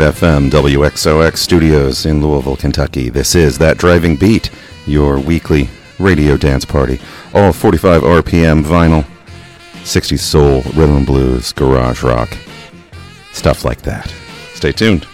[0.00, 4.50] FM WXOX studios in Louisville, Kentucky, this is That Driving Beat,
[4.86, 7.00] your weekly radio dance party.
[7.34, 9.06] All 45 RPM vinyl,
[9.84, 12.36] 60s soul, rhythm and blues, garage rock,
[13.32, 14.12] stuff like that.
[14.54, 15.06] Stay tuned.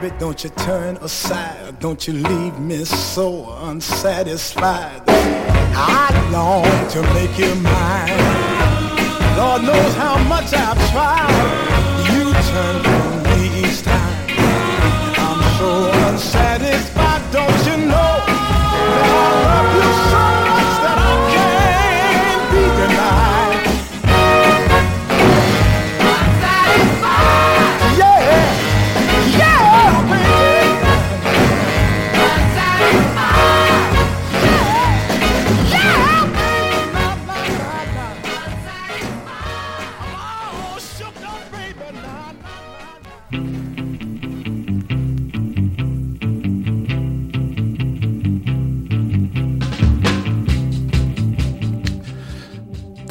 [0.00, 1.78] Baby, don't you turn aside.
[1.80, 5.02] Don't you leave me so unsatisfied.
[5.06, 9.36] I long to make you mine.
[9.36, 11.30] Lord knows how much I've tried.
[12.12, 14.26] You turn from me each time.
[15.16, 19.47] I'm so unsatisfied, don't you know?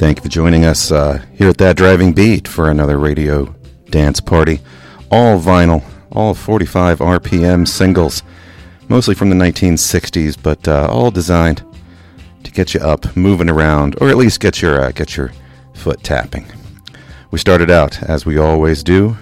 [0.08, 3.54] Thank you for joining us uh, here at That Driving Beat for another radio
[3.90, 4.62] dance party.
[5.12, 5.84] All vinyl,
[6.14, 8.24] all 45 RPM singles,
[8.88, 11.62] mostly from the 1960s, but uh, all designed
[12.46, 15.34] to get you up, moving around, or at least get your uh, get your
[15.74, 16.48] foot tapping.
[17.30, 19.18] We started out, as we always do,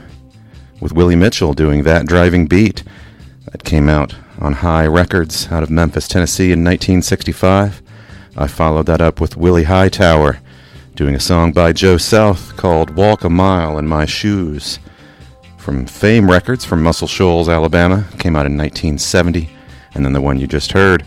[0.81, 2.83] with Willie Mitchell doing That Driving Beat.
[3.51, 7.81] That came out on Hi Records out of Memphis, Tennessee in 1965.
[8.37, 10.41] I followed that up with Willie Hightower
[10.95, 14.79] doing a song by Joe South called Walk a Mile in My Shoes
[15.57, 18.07] from Fame Records from Muscle Shoals, Alabama.
[18.17, 19.49] Came out in 1970.
[19.93, 21.05] And then the one you just heard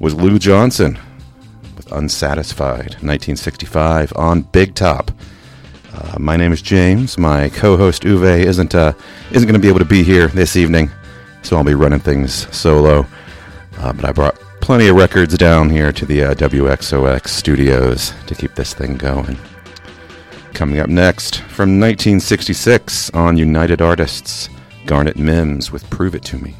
[0.00, 0.98] was Lou Johnson
[1.76, 5.10] with Unsatisfied, 1965 on Big Top.
[5.94, 7.16] Uh, my name is James.
[7.16, 8.92] My co-host Uwe isn't uh,
[9.30, 10.90] isn't going to be able to be here this evening,
[11.42, 13.06] so I'll be running things solo.
[13.78, 18.34] Uh, but I brought plenty of records down here to the uh, WXOX studios to
[18.34, 19.36] keep this thing going.
[20.54, 24.48] Coming up next, from 1966 on United Artists,
[24.86, 26.54] Garnet Mimms with Prove It To Me.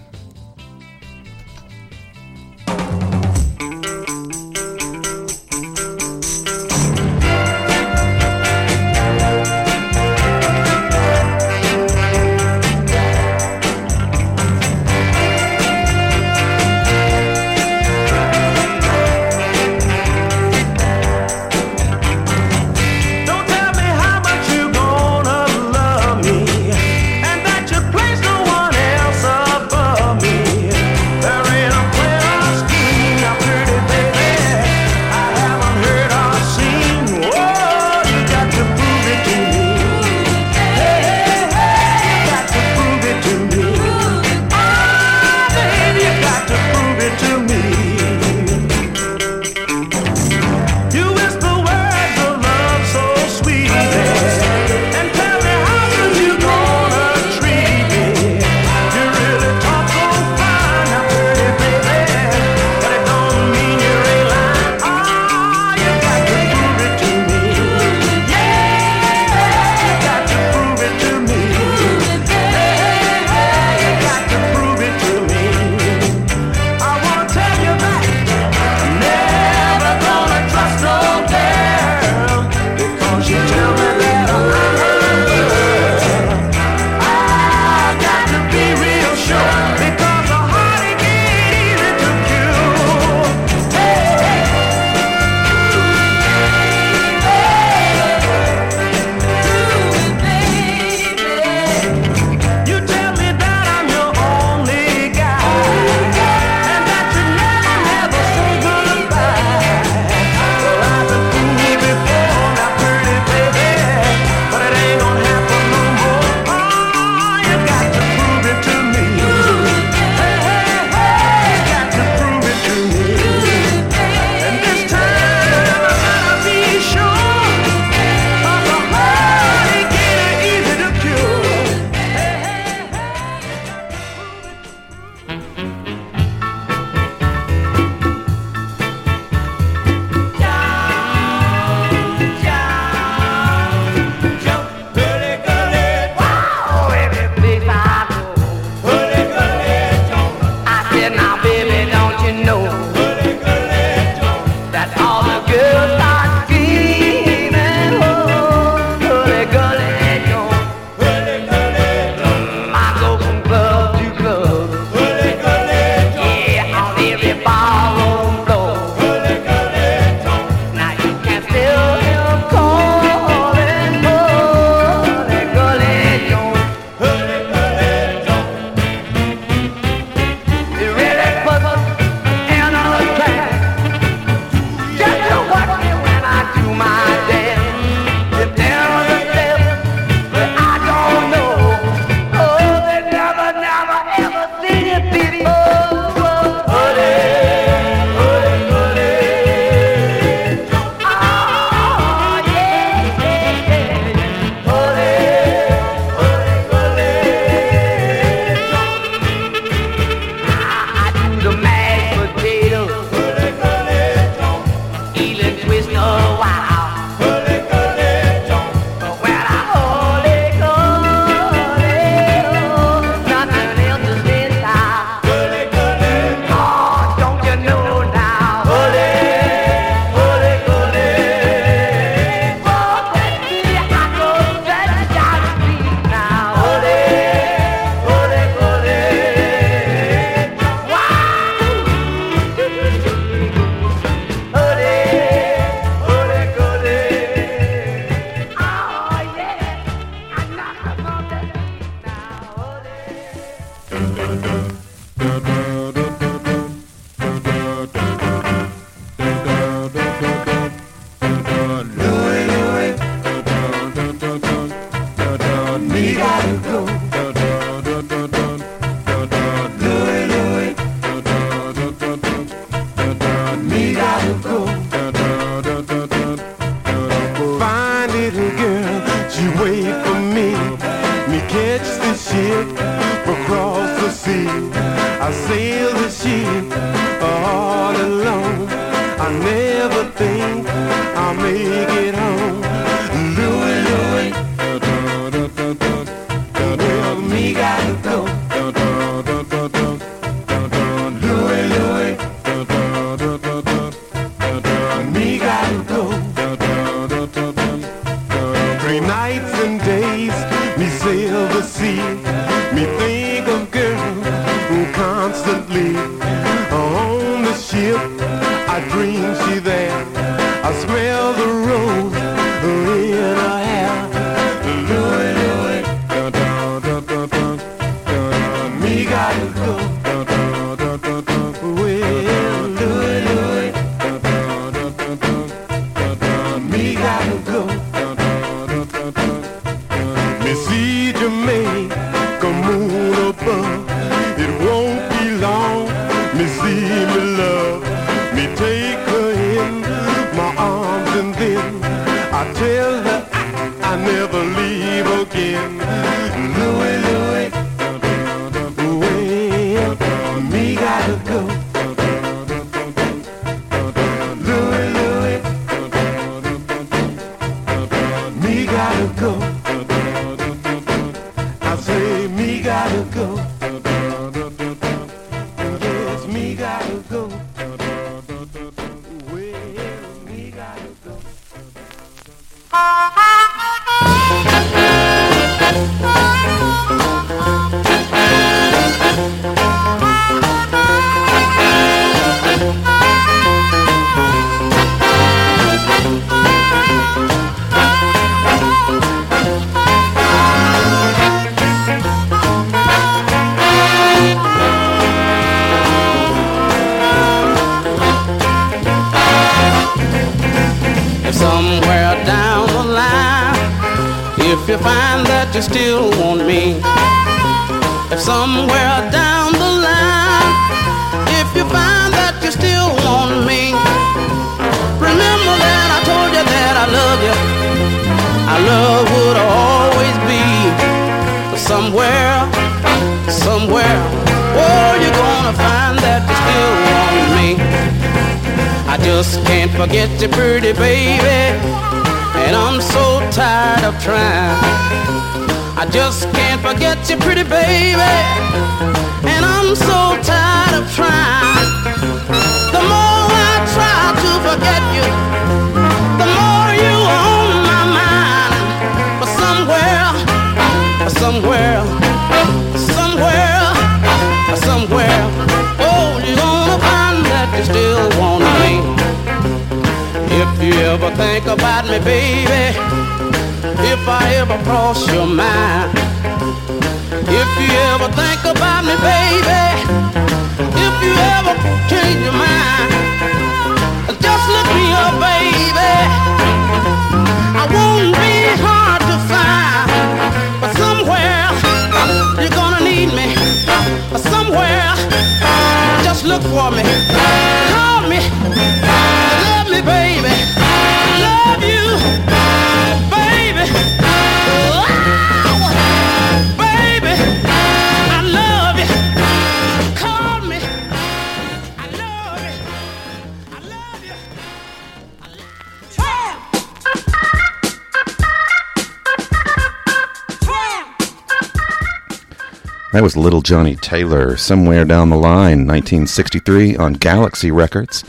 [523.23, 528.03] Little Johnny Taylor, somewhere down the line, 1963 on Galaxy Records.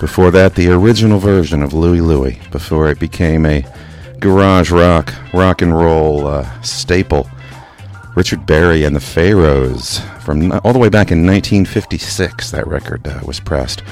[0.00, 3.66] Before that, the original version of Louie Louie, before it became a
[4.20, 7.28] garage rock, rock and roll uh, staple.
[8.16, 13.20] Richard Berry and the Pharaohs, from all the way back in 1956, that record uh,
[13.26, 13.82] was pressed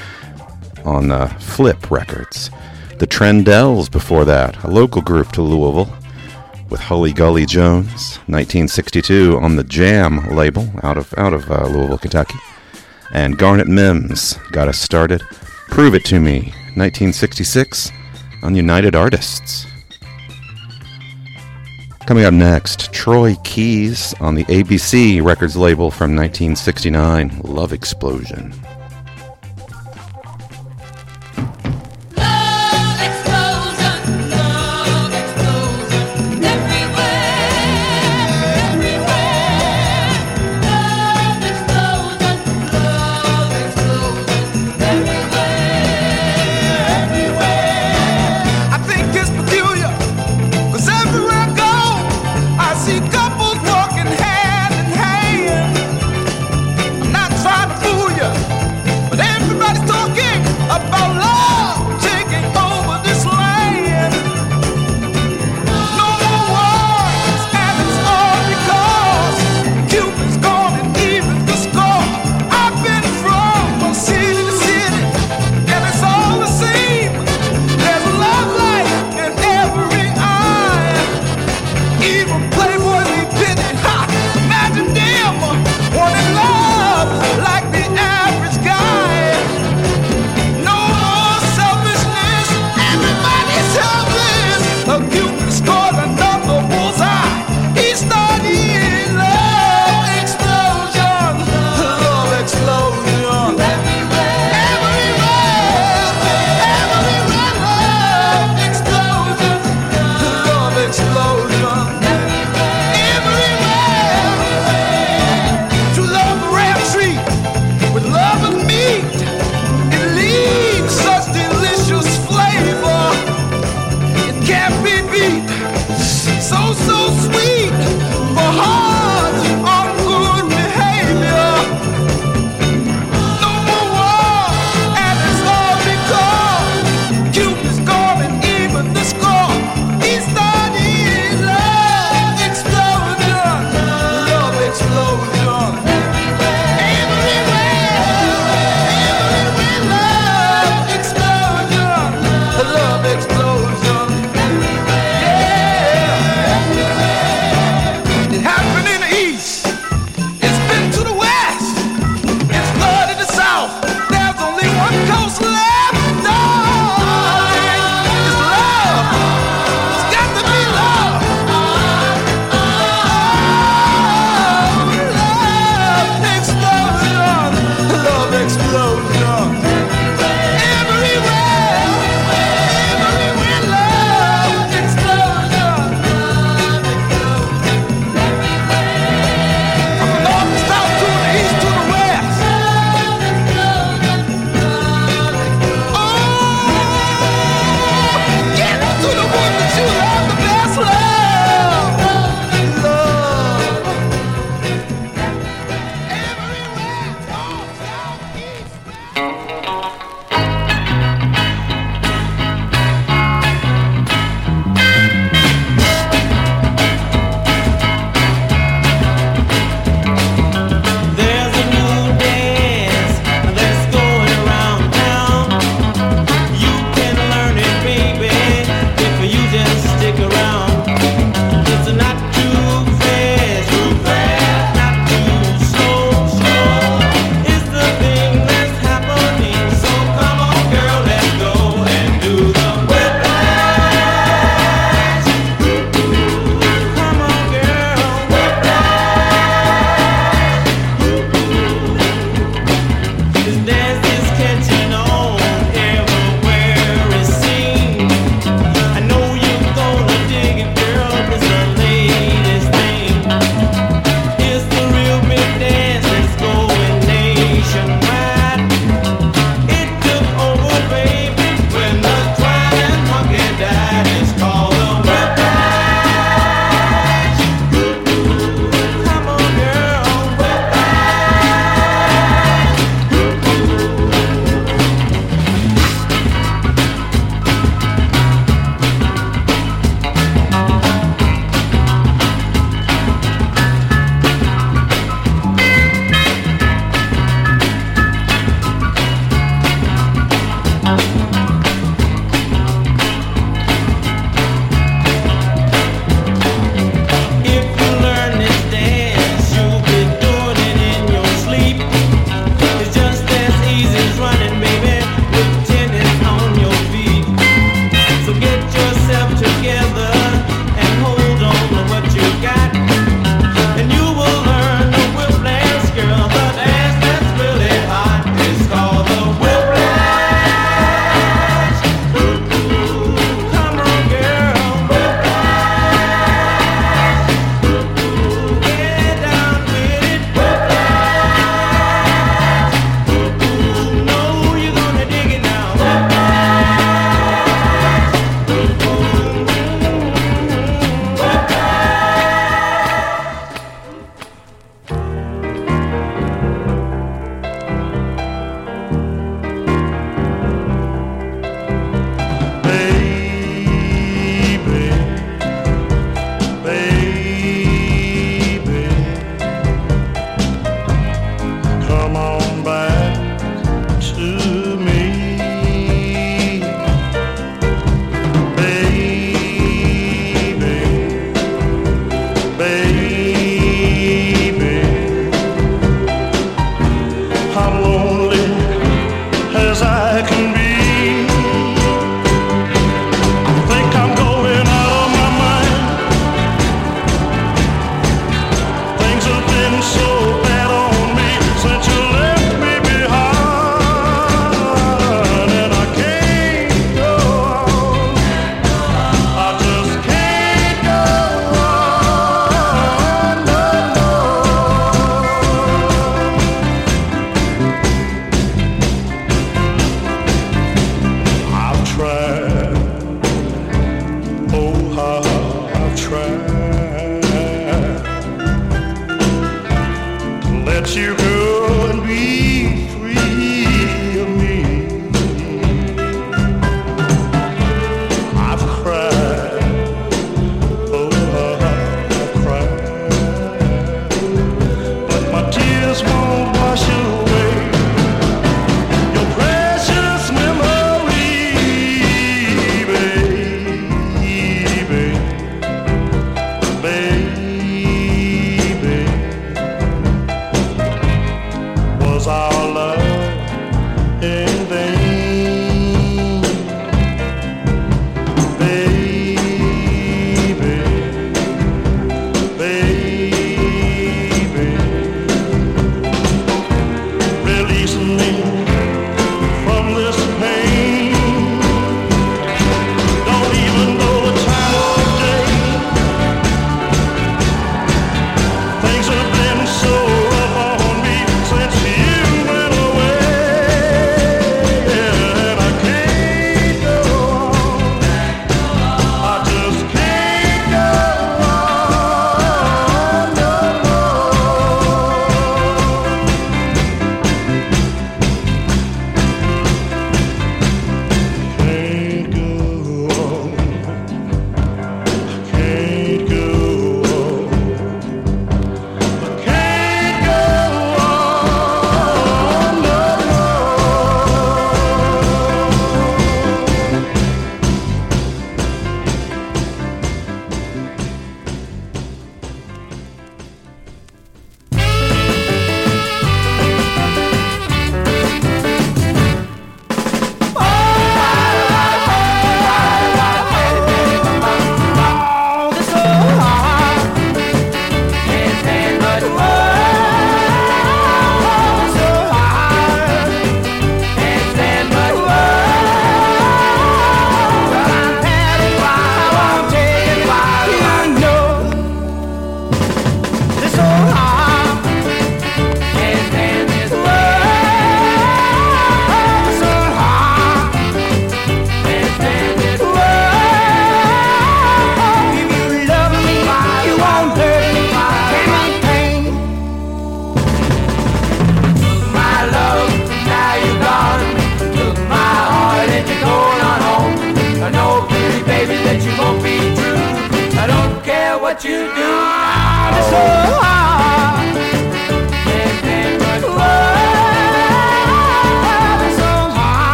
[0.85, 2.49] on uh, Flip Records.
[2.97, 5.95] The Tren-Dells before that, a local group to Louisville,
[6.69, 11.97] with Hully Gully Jones, 1962 on the Jam label out of out of uh, Louisville,
[11.97, 12.37] Kentucky,
[13.13, 15.21] and Garnet Mimms got us started.
[15.69, 17.91] Prove it to me, 1966
[18.43, 19.65] on United Artists.
[22.05, 28.53] Coming up next, Troy Keyes on the ABC Records label from 1969, Love Explosion.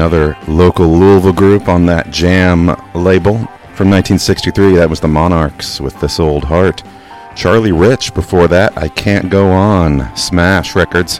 [0.00, 3.34] another local Louisville group on that jam label.
[3.74, 6.82] From 1963, that was the Monarchs with This Old Heart.
[7.36, 11.18] Charlie Rich before that, I Can't Go On, Smash Records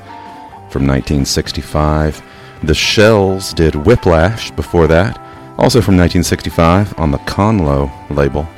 [0.70, 2.22] from 1965.
[2.62, 5.18] The Shells did Whiplash before that,
[5.58, 8.48] also from 1965 on the Conlow label.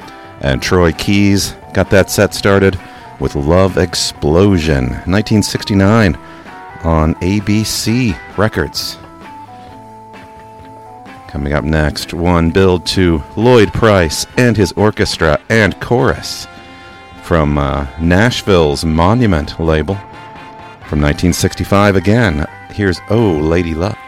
[0.40, 2.78] And Troy Keyes got that set started
[3.18, 6.14] with Love Explosion, 1969
[6.85, 8.98] on ABC Records.
[11.32, 16.46] Coming up next, one build to Lloyd Price and his orchestra and chorus
[17.22, 19.94] from uh, Nashville's Monument label
[20.84, 22.46] from 1965 again.
[22.68, 24.01] Here's Oh Lady Luck.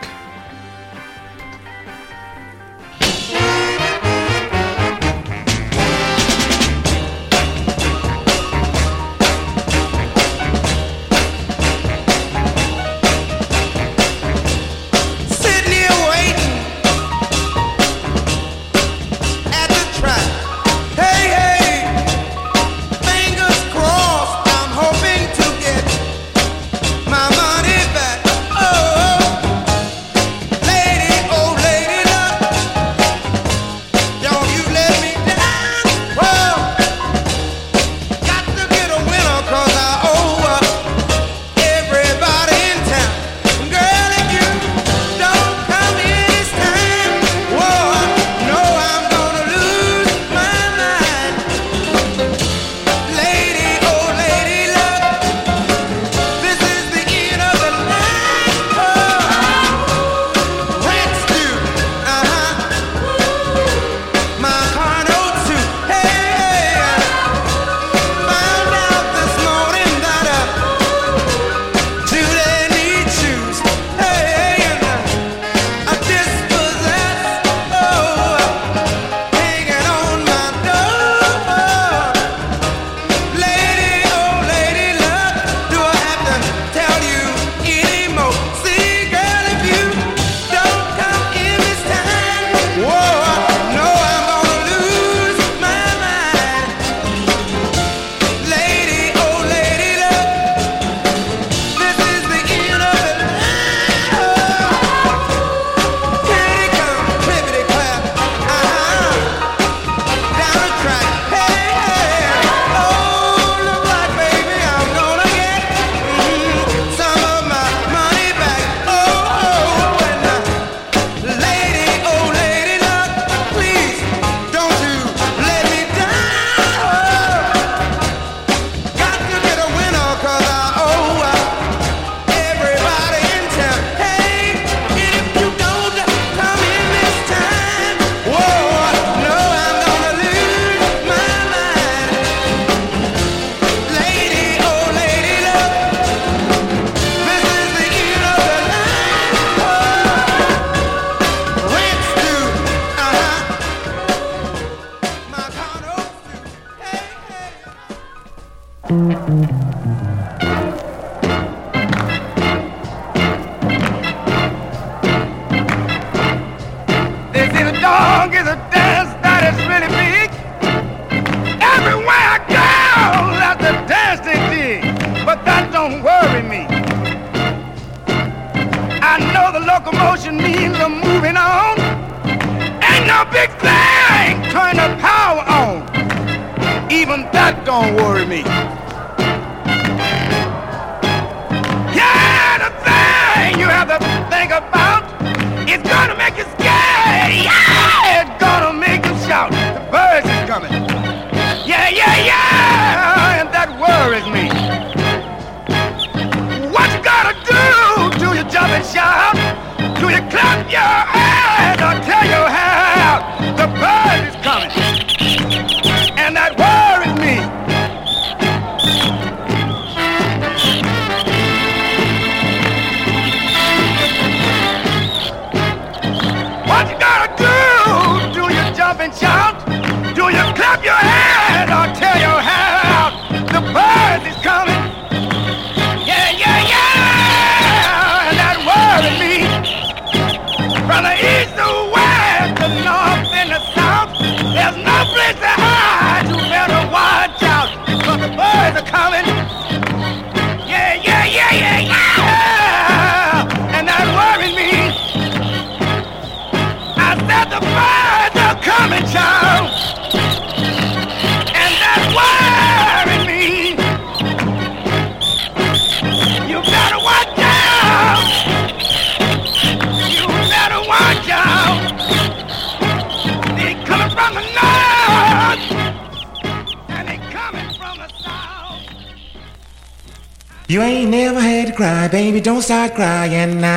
[282.44, 283.73] Don't start crying now.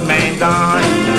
[0.00, 1.11] Find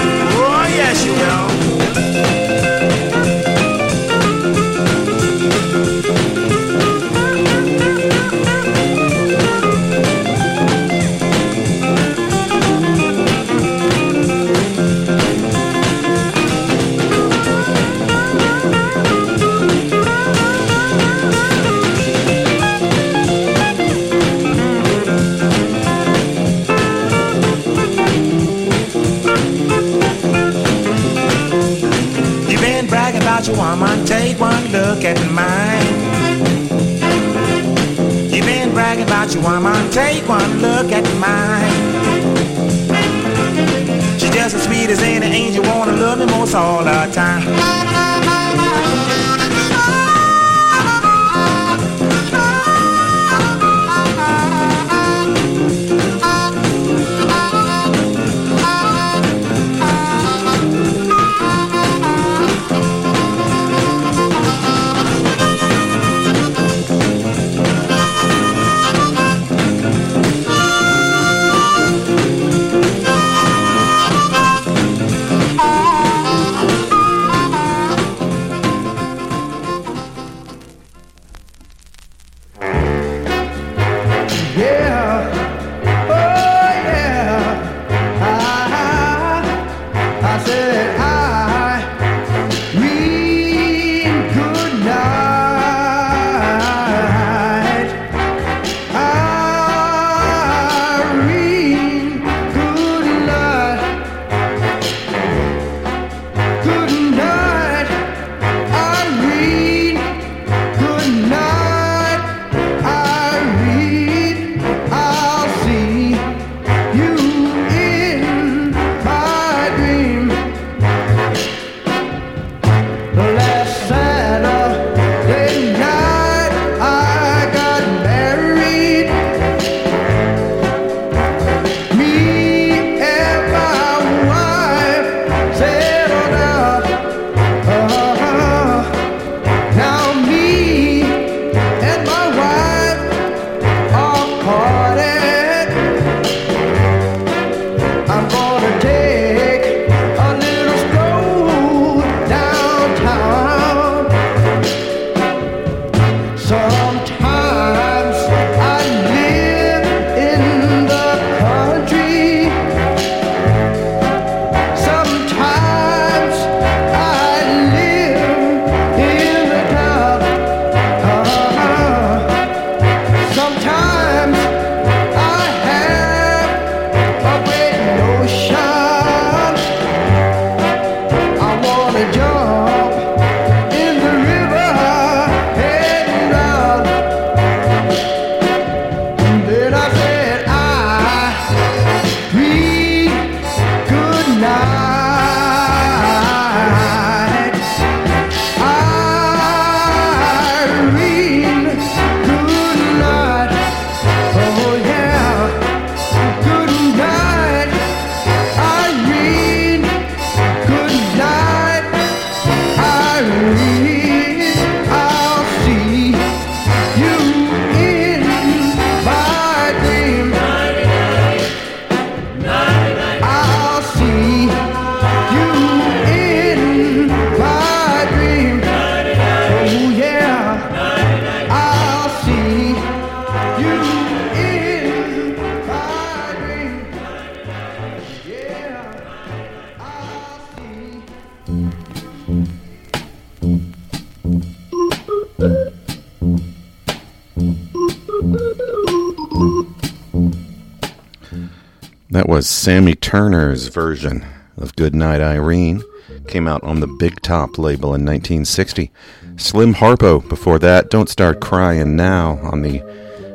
[252.64, 255.84] Sammy Turner's version of Goodnight Irene.
[256.30, 258.90] Came out on the Big Top label in 1960.
[259.36, 262.80] Slim Harpo before that, Don't Start Crying Now on the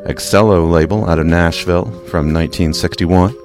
[0.06, 3.36] Excello label out of Nashville from 1961.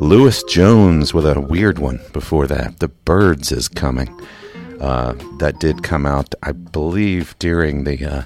[0.00, 4.08] Louis Jones with a weird one before that, The Birds is Coming.
[4.80, 8.22] Uh, that did come out, I believe, during the uh,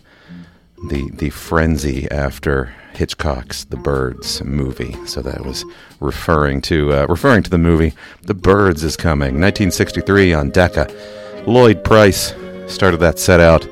[0.91, 4.95] the the frenzy after Hitchcock's The Birds movie.
[5.07, 5.65] So that was
[6.01, 11.43] referring to uh, referring to the movie The Birds is Coming, 1963 on Decca.
[11.47, 12.35] Lloyd Price
[12.67, 13.63] started that set out,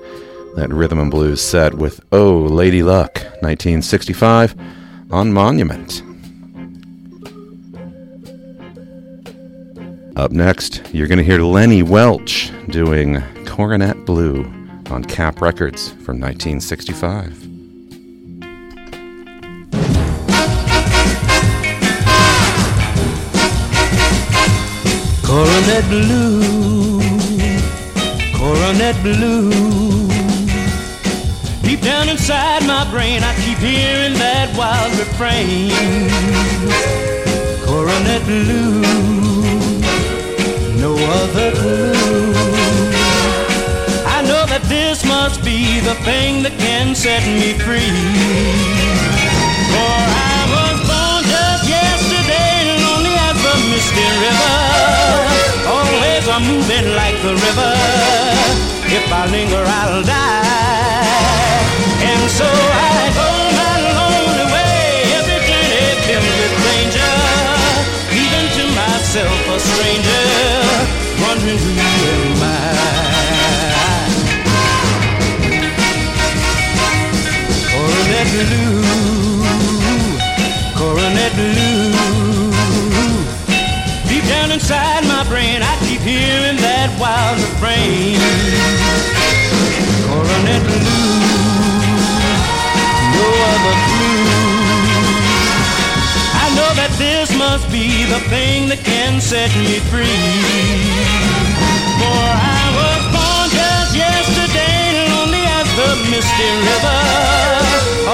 [0.56, 4.54] that rhythm and blues set with Oh Lady Luck, 1965
[5.10, 6.02] on Monument.
[10.14, 14.44] Up next, you're going to hear Lenny Welch doing Coronet Blue
[14.90, 17.41] on Kapp Records from 1965.
[25.32, 27.00] Coronet blue,
[28.36, 29.50] coronet blue.
[31.62, 35.70] Deep down inside my brain, I keep hearing that wild refrain.
[37.64, 38.82] Coronet blue,
[40.78, 42.34] no other clue.
[44.04, 47.88] I know that this must be the thing that can set me free.
[49.72, 49.96] For
[50.28, 51.11] I was born
[54.22, 54.56] river.
[55.66, 57.72] Always I'm moving like the river.
[58.98, 61.62] If I linger, I'll die.
[62.10, 63.28] And so I go
[63.60, 64.82] my lonely way,
[65.18, 67.14] every journey filled with danger.
[68.22, 70.26] Even to myself, a stranger,
[71.24, 71.72] wondering who
[87.02, 88.14] wild refrain.
[90.06, 91.18] Coronet blue,
[93.18, 94.30] no other clue.
[96.44, 100.30] I know that this must be the thing that can set me free.
[101.98, 102.22] For
[102.54, 107.02] I was born just yesterday, lonely as the misty river.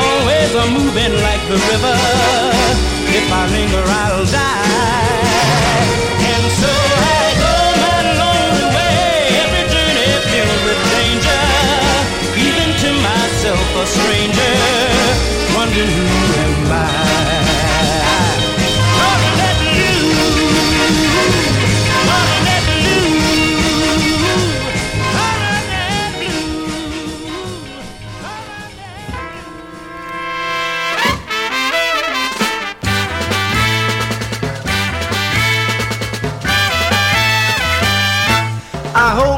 [0.00, 1.96] Always a moving like the river.
[3.18, 5.27] If I linger, I'll die.
[13.80, 14.54] A stranger,
[15.54, 16.02] wondering who
[16.34, 17.08] am I.
[39.00, 39.37] I hold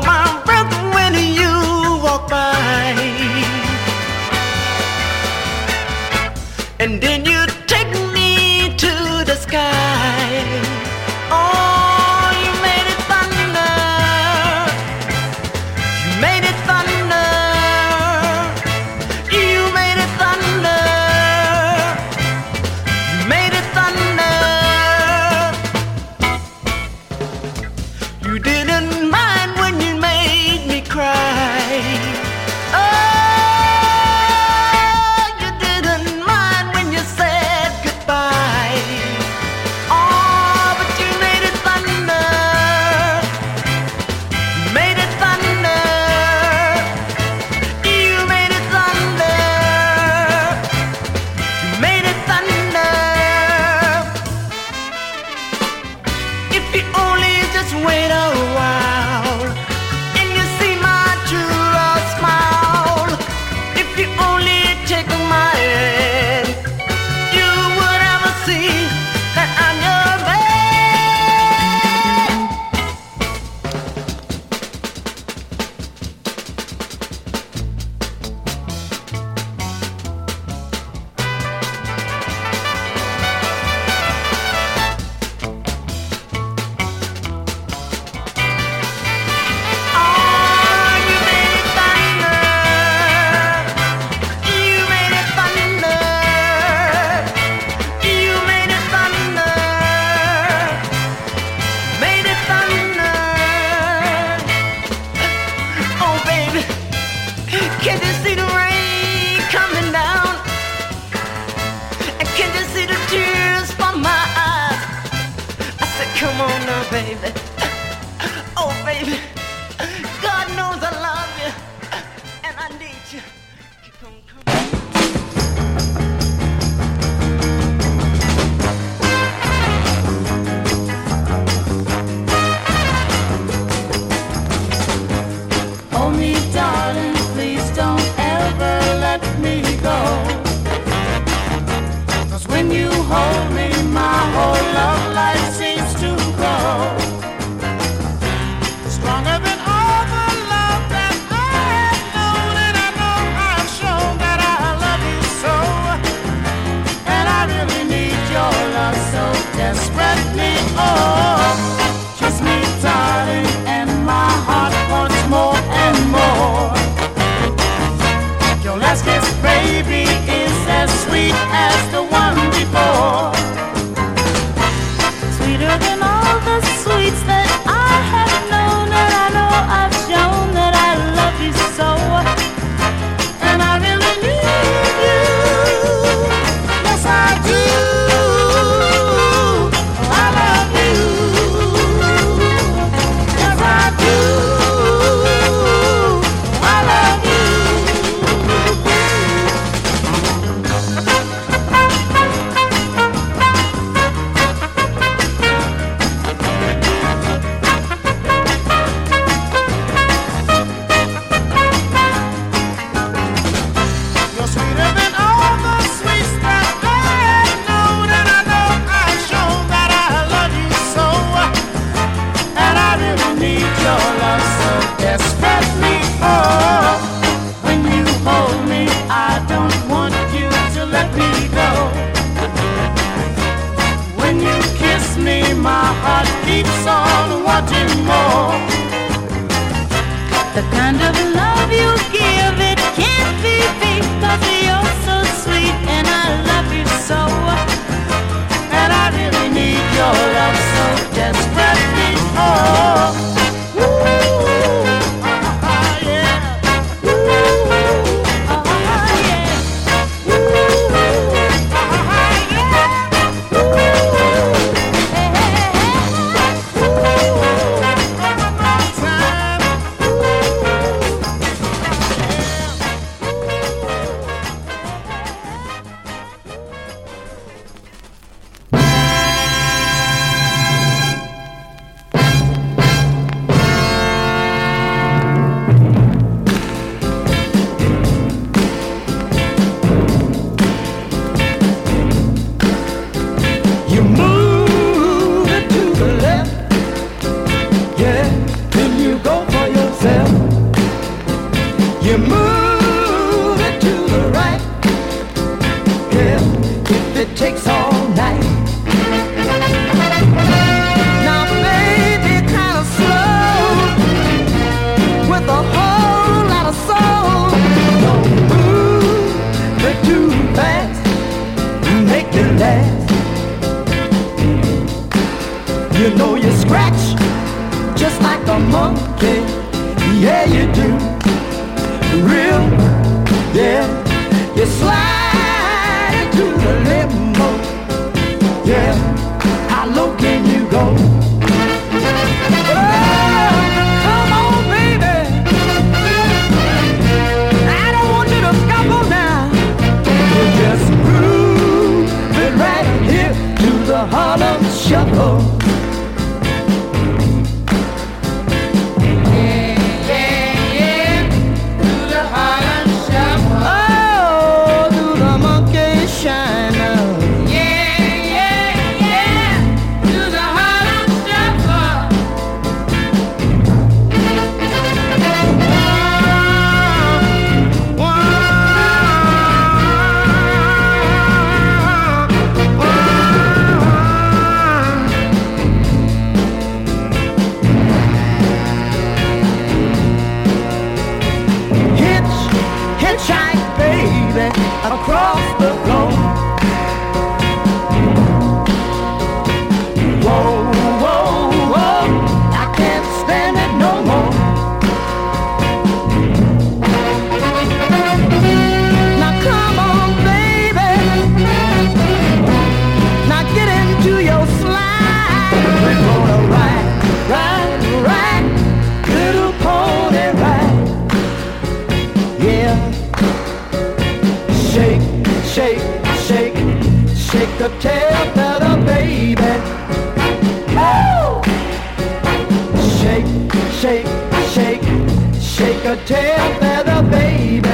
[433.11, 434.07] shake, shake,
[434.55, 435.21] shake
[435.61, 437.69] shake a tail feather, baby.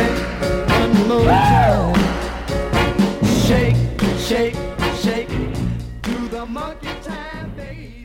[0.74, 1.94] One more time.
[3.46, 3.76] Shake,
[4.18, 4.56] shake,
[5.02, 5.28] shake,
[6.02, 8.04] do the monkey time, baby.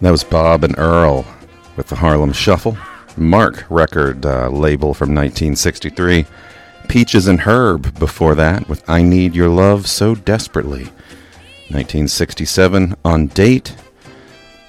[0.00, 1.24] That was Bob and Earl
[1.76, 2.76] with the Harlem Shuffle.
[3.16, 6.26] Marc record uh, label from 1963.
[6.88, 10.84] Peaches and Herb before that with I Need Your Love So Desperately.
[11.68, 13.74] 1967 on date.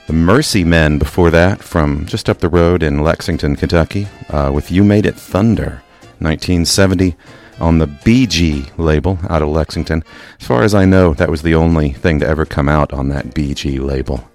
[0.08, 4.72] The Mercy Men before that from just up the road in Lexington, Kentucky uh, with
[4.72, 5.84] You Made It Thunder.
[6.20, 7.16] 1970
[7.60, 10.04] on the BG label out of Lexington.
[10.40, 13.10] As far as I know, that was the only thing to ever come out on
[13.10, 14.28] that BG label.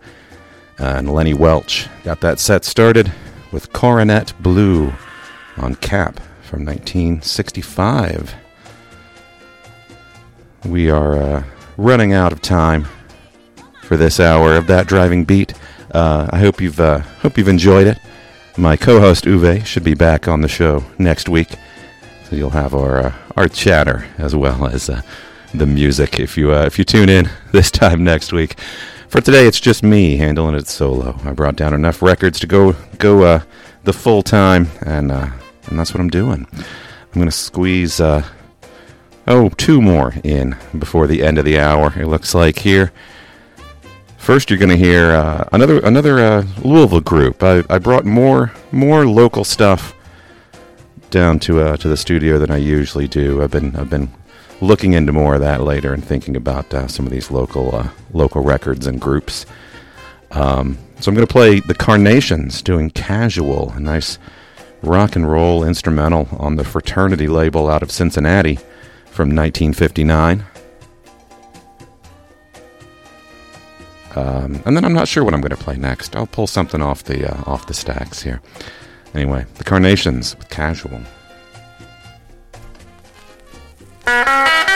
[0.78, 3.12] And Lenny Welch got that set started
[3.52, 4.92] with Coronet Blue
[5.58, 8.34] on Kapp from 1965.
[10.64, 11.44] We are uh,
[11.76, 12.86] running out of time
[13.82, 15.54] for this hour of that driving beat.
[15.90, 17.98] Uh, I hope you've uh, hope you've enjoyed it.
[18.56, 21.48] My co-host Uwe should be back on the show next week,
[22.28, 25.02] so you'll have our uh, our chatter as well as uh,
[25.52, 28.56] the music if you uh, if you tune in this time next week.
[29.12, 31.20] For today, it's just me handling it solo.
[31.22, 33.40] I brought down enough records to go go uh,
[33.84, 35.28] the full time, and uh,
[35.66, 36.46] and that's what I'm doing.
[36.50, 38.24] I'm gonna squeeze uh,
[39.26, 41.92] oh two more in before the end of the hour.
[41.94, 42.90] It looks like here.
[44.16, 47.42] First, you're gonna hear uh, another another uh, Louisville group.
[47.42, 49.94] I, I brought more more local stuff
[51.10, 53.42] down to uh, to the studio than I usually do.
[53.42, 54.10] I've been I've been
[54.62, 57.88] looking into more of that later and thinking about uh, some of these local uh,
[58.12, 59.44] local records and groups.
[60.30, 64.18] Um, so I'm going to play the Carnations doing "Casual," a nice
[64.82, 68.56] rock and roll instrumental on the Fraternity label out of Cincinnati
[69.06, 70.44] from 1959.
[74.14, 76.14] Um, and then I'm not sure what I'm going to play next.
[76.14, 78.40] I'll pull something off the uh, off the stacks here.
[79.12, 81.00] Anyway, the Carnations with "Casual."
[84.04, 84.71] You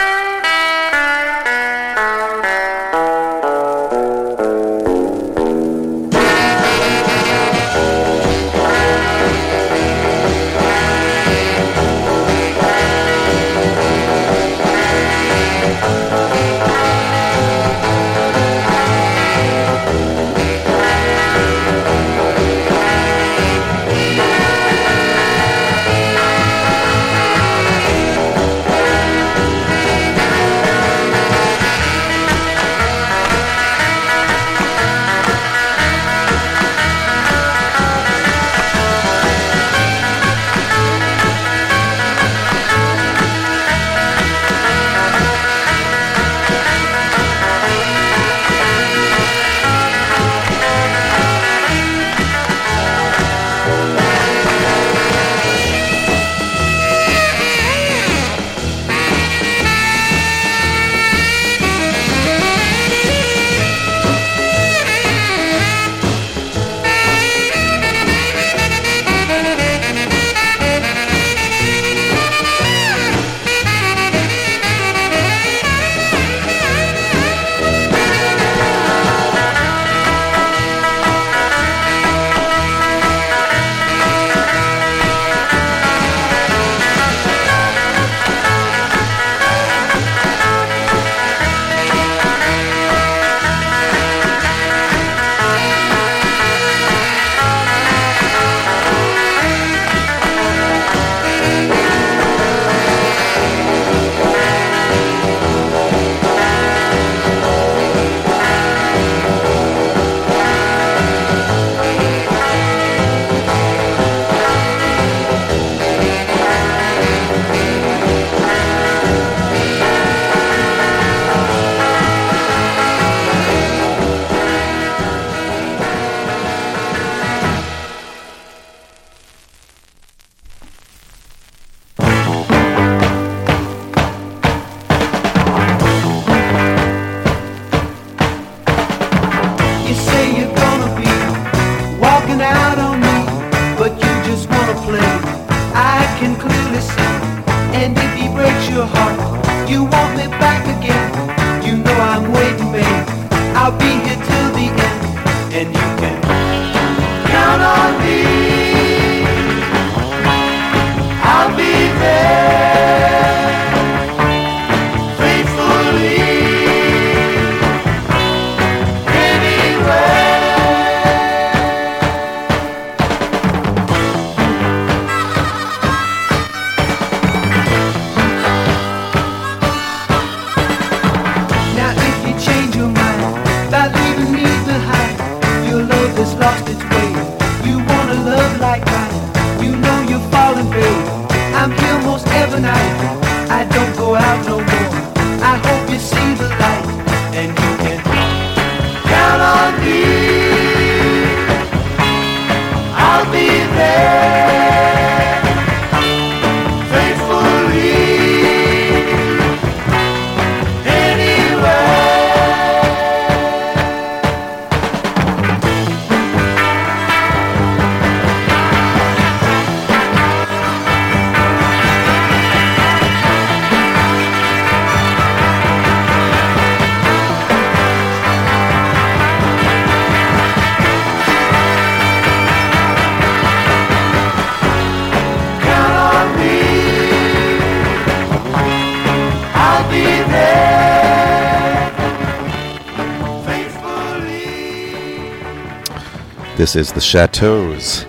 [246.67, 248.05] This is the Chateaus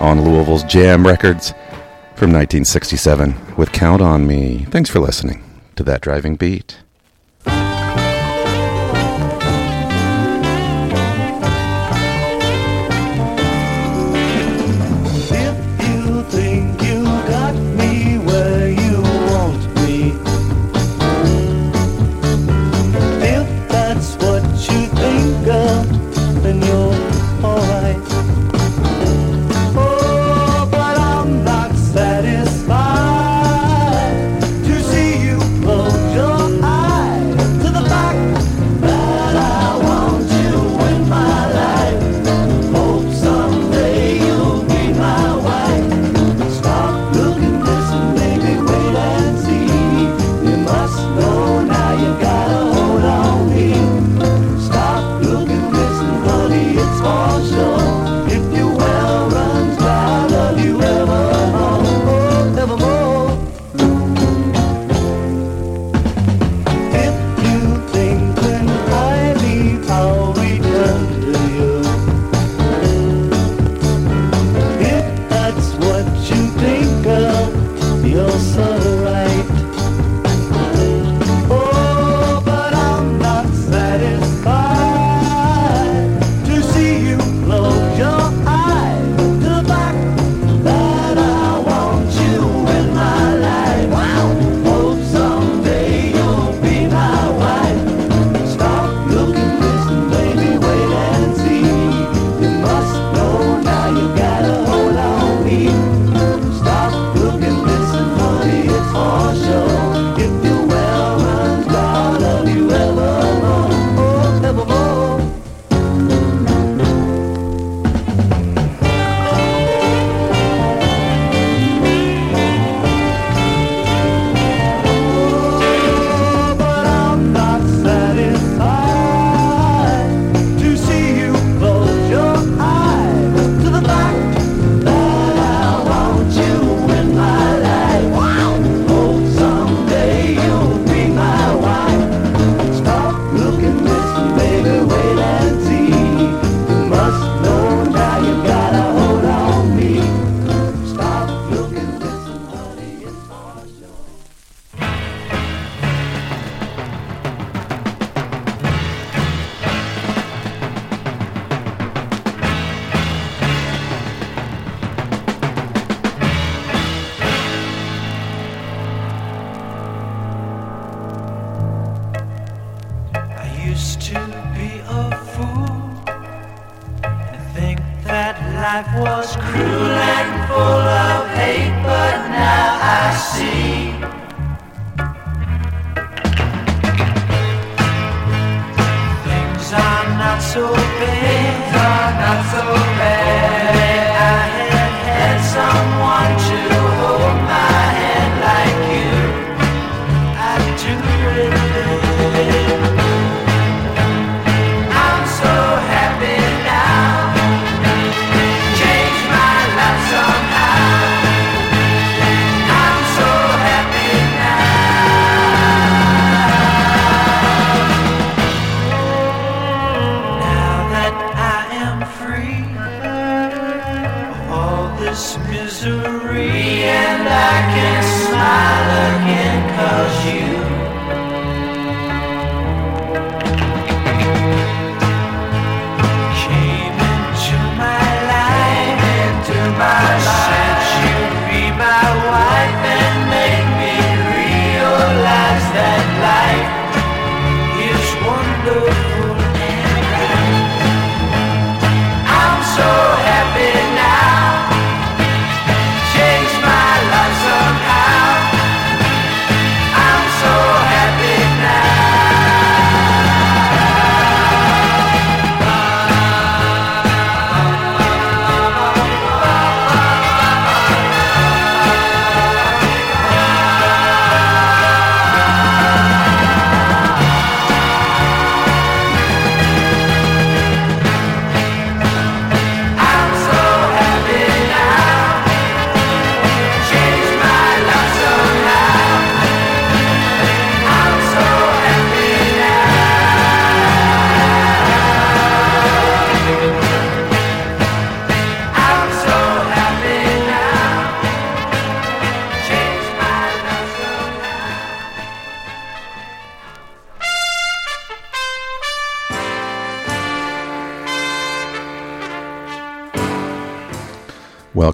[0.00, 1.50] on Louisville's Jam Records
[2.14, 4.64] from 1967 with Count on Me.
[4.70, 5.44] Thanks for listening
[5.76, 6.78] to that driving beat.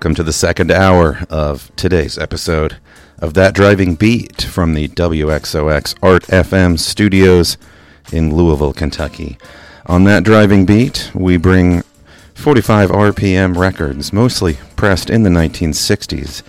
[0.05, 2.77] Welcome to the second hour of today's episode
[3.21, 7.57] of That Driving Beat from the WXOX Art FM studios
[8.13, 9.39] in Louisville, Kentucky.
[9.87, 11.85] On That Driving Beat, we bring
[12.35, 16.43] 45 RPM records, mostly pressed in the 1960s,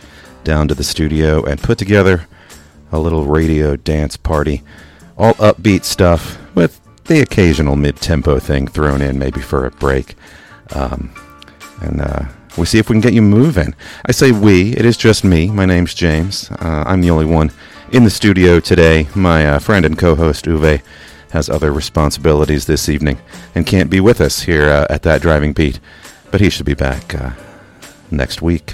[0.44, 2.28] down to the studio and put together
[2.92, 4.64] a little radio dance party.
[5.18, 10.16] All upbeat stuff with the occasional mid tempo thing thrown in, maybe for a break.
[10.74, 11.16] Um,
[11.80, 12.26] and uh,
[12.58, 13.76] we see if we can get you moving.
[14.06, 15.50] I say we, it is just me.
[15.50, 16.50] My name's James.
[16.52, 17.52] Uh, I'm the only one
[17.92, 19.08] in the studio today.
[19.14, 20.82] My uh, friend and co host Uwe
[21.32, 23.20] has other responsibilities this evening
[23.54, 25.80] and can't be with us here uh, at that driving beat,
[26.32, 27.32] but he should be back uh,
[28.10, 28.74] next week.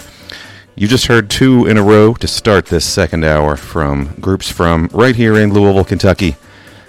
[0.75, 4.89] You just heard two in a row to start this second hour from groups from
[4.93, 6.35] right here in Louisville, Kentucky,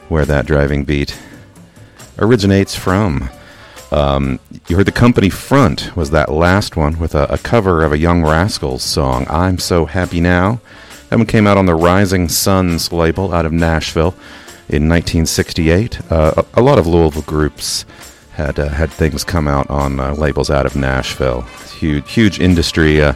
[0.09, 1.18] where that driving beat
[2.18, 3.30] originates from.
[3.93, 7.93] Um, you heard the company front was that last one with a, a, cover of
[7.93, 10.62] a Young Rascals song, "I'm So Happy Now."
[11.11, 14.14] That one came out on the Rising Sons label out of Nashville
[14.66, 16.11] in 1968.
[16.11, 17.84] Uh, a, a, lot of Louisville groups
[18.32, 21.43] had uh, had things come out on uh, labels out of Nashville.
[21.78, 23.12] Huge, huge industry uh,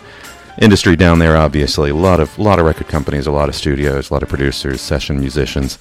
[0.61, 1.39] industry down there.
[1.39, 4.29] Obviously, a lot of lot of record companies, a lot of studios, a lot of
[4.29, 5.79] producers, session musicians.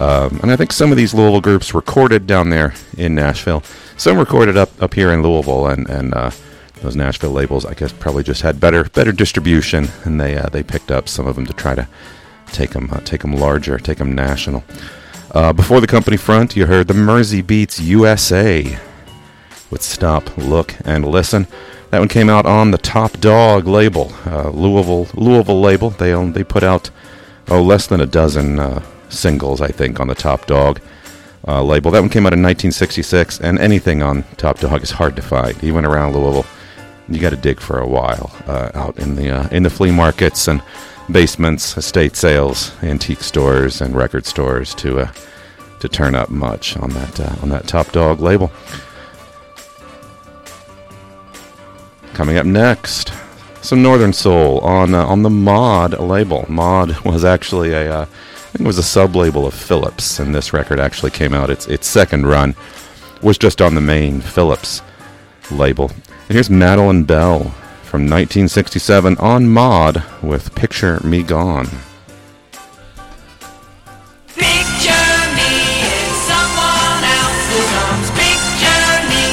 [0.00, 3.62] Um, and I think some of these Louisville groups recorded down there in Nashville.
[3.96, 6.30] Some recorded up, up here in Louisville, and and uh,
[6.82, 10.62] those Nashville labels, I guess, probably just had better better distribution, and they uh, they
[10.62, 11.88] picked up some of them to try to
[12.48, 14.64] take them uh, take them larger, take them national.
[15.30, 18.78] Uh, before the company front, you heard the Mersey Beats USA
[19.70, 21.46] with "Stop, Look, and Listen."
[21.90, 25.90] That one came out on the Top Dog label, uh, Louisville Louisville label.
[25.90, 26.90] They own, they put out
[27.48, 30.80] oh less than a dozen uh, singles, I think, on the Top Dog
[31.46, 31.90] uh, label.
[31.90, 35.56] That one came out in 1966, and anything on Top Dog is hard to find.
[35.58, 36.46] He went around Louisville.
[37.08, 39.90] You got to dig for a while uh, out in the uh, in the flea
[39.90, 40.62] markets and
[41.10, 45.12] basements, estate sales, antique stores, and record stores to uh,
[45.80, 48.50] to turn up much on that uh, on that Top Dog label.
[52.14, 53.12] Coming up next,
[53.60, 56.46] some Northern Soul on uh, on the Mod label.
[56.48, 58.08] Mod was actually a
[58.54, 61.50] think it was a sub label of Philips, and this record actually came out.
[61.50, 62.54] Its its second run
[63.20, 64.80] was just on the main Philips
[65.50, 65.90] label.
[66.28, 67.40] And here's Madeline Bell
[67.82, 71.66] from 1967 on Mod with Picture Me Gone.
[74.36, 75.50] Picture me
[75.90, 78.08] in someone else's arms.
[78.14, 79.26] Picture me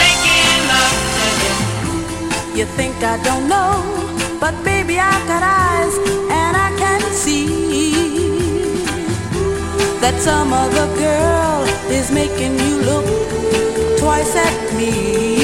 [0.00, 2.60] making love to you.
[2.60, 5.94] You think I don't know, but baby, I've got eyes
[6.30, 8.27] and I can see
[10.00, 13.06] that some other girl is making you look
[13.98, 15.37] twice at me.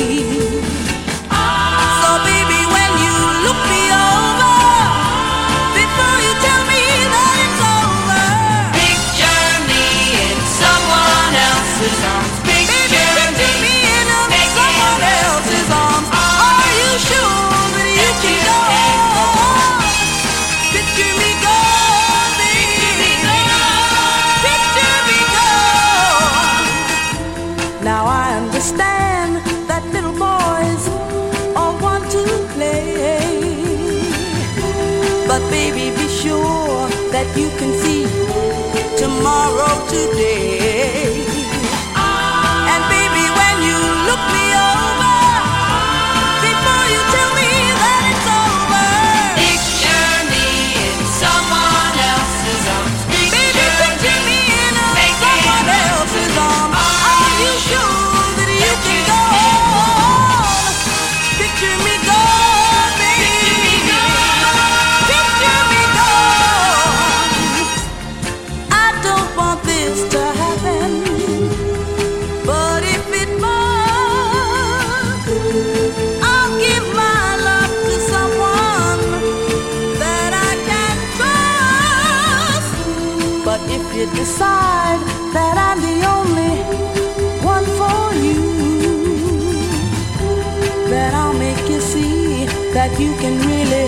[92.87, 93.87] That you can really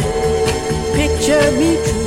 [0.96, 2.05] picture me true.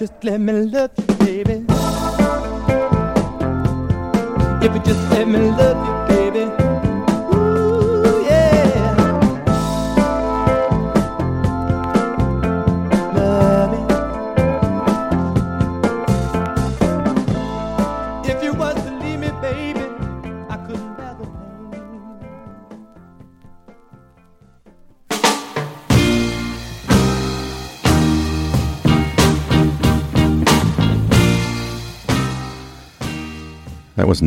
[0.00, 0.52] Just let me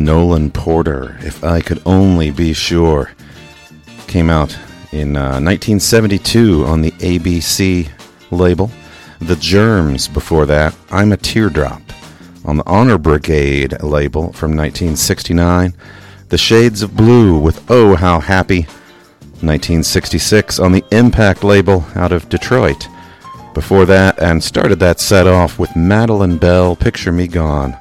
[0.04, 1.16] Nolan Porter.
[1.20, 3.12] If I could only be sure.
[4.06, 4.56] Came out
[4.92, 7.88] in uh, 1972 on the ABC
[8.30, 8.70] label.
[9.20, 10.76] The Jerms before that.
[10.90, 11.80] I'm a Teardrop
[12.44, 15.72] on the Honor Brigade label from 1969.
[16.28, 18.66] The Shades of Blue with Oh How Happy.
[19.40, 22.88] 1966 on the Impact label out of Detroit.
[23.54, 27.78] Before that, and started that set off with Madeline Bell, Picture Me Gone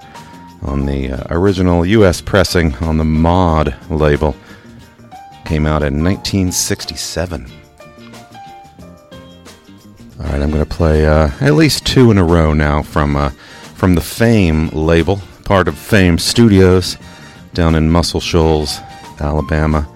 [0.64, 2.22] on the uh, original U.S.
[2.22, 4.36] pressing on the Mod label.
[5.46, 7.52] Came out in 1967.
[10.20, 13.16] All right, I'm going to play uh, at least two in a row now from
[13.16, 13.30] uh,
[13.76, 16.98] from the Fame label, part of Fame Studios,
[17.54, 18.80] down in Muscle Shoals,
[19.20, 19.88] Alabama.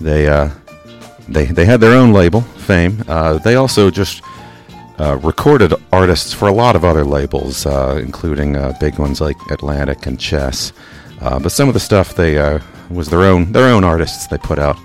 [0.00, 0.50] They uh,
[1.28, 3.02] they they had their own label, Fame.
[3.08, 4.22] Uh, they also just
[4.98, 9.36] uh, recorded artists for a lot of other labels, uh, including uh, big ones like
[9.50, 10.72] Atlantic and Chess.
[11.20, 12.36] Uh, but some of the stuff they
[12.90, 14.76] was their own their own artists they put out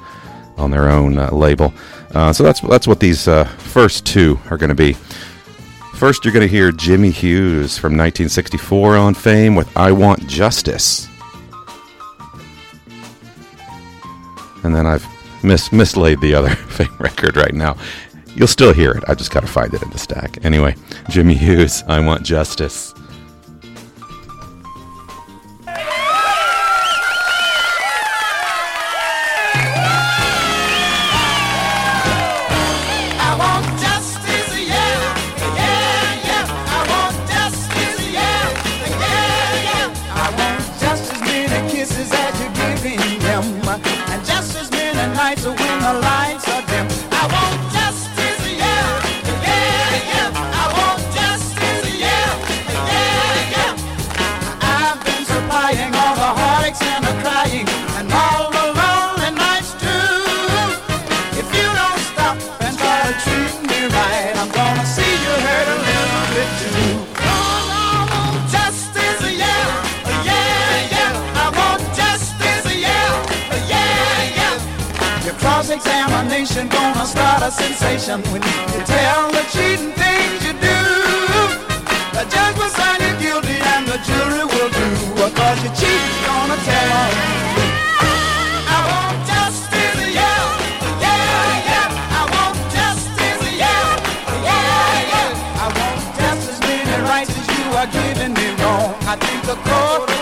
[0.58, 1.74] on their own label.
[2.12, 4.94] So that's that's what these first two are going to be.
[5.96, 11.08] First, you're going to hear Jimmy Hughes from 1964 on Fame with "I Want Justice,"
[14.64, 15.08] and then I've
[15.44, 17.78] mis- mislaid the other Fame record right now.
[18.36, 19.04] You'll still hear it.
[19.08, 20.44] I just got to find it in the stack.
[20.44, 20.76] Anyway,
[21.10, 22.94] Jimmy Hughes, I Want Justice.
[76.24, 80.80] Cross-examination gonna start a sensation when you tell the cheating things you do.
[82.14, 86.58] The judge will sign you guilty and the jury will do because you cheated gonna
[86.64, 87.10] tell.
[88.68, 90.62] I want justice, yeah,
[97.92, 98.96] giving me wrong.
[99.06, 100.13] I think the court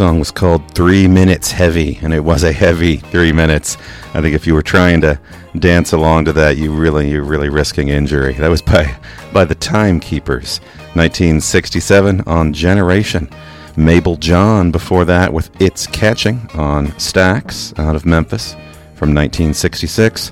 [0.00, 3.76] song was called Three Minutes Heavy, and it was a heavy three minutes.
[4.14, 5.20] I think if you were trying to
[5.58, 8.32] dance along to that, you really, you're really risking injury.
[8.32, 8.96] That was by,
[9.34, 10.60] by the Timekeepers,
[10.94, 13.28] 1967 on Generation.
[13.76, 18.52] Mable John before that with It's Catching on Stax out of Memphis
[18.94, 20.30] from 1966.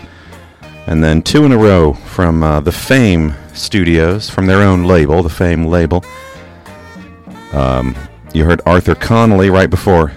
[0.86, 5.22] And then two in a row from uh, the Fame Studios, from their own label,
[5.22, 6.02] the Fame label.
[7.52, 7.94] Um,
[8.34, 10.12] you heard Arthur Conley right before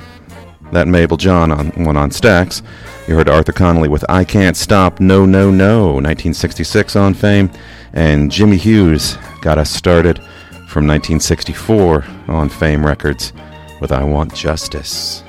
[0.71, 2.61] that Mable John on one on Stax.
[3.07, 7.51] You heard Arthur Conley with I Can't Stop, No, No, No, 1966 on Fame.
[7.93, 10.17] And Jimmy Hughes got us started
[10.67, 13.33] from 1964 on Fame Records
[13.81, 15.23] with I Want Justice.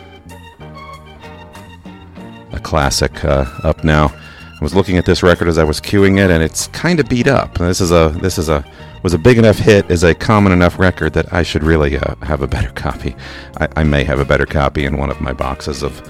[2.52, 4.14] A classic uh, up now.
[4.62, 7.08] I was looking at this record as I was queuing it, and it's kind of
[7.08, 7.58] beat up.
[7.58, 8.64] This is a this is a
[9.02, 12.14] was a big enough hit, is a common enough record that I should really uh,
[12.22, 13.16] have a better copy.
[13.56, 16.00] I, I may have a better copy in one of my boxes of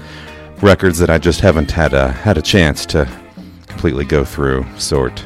[0.61, 3.09] records that I just haven't had a had a chance to
[3.65, 5.25] completely go through, sort,